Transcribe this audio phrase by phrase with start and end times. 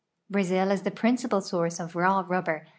[0.31, 2.65] Brazil is the [)rinci|)a.l source of raw rublxM'.